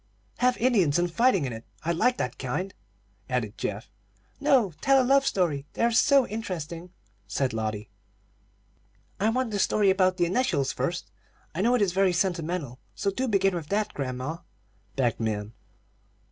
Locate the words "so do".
12.95-13.27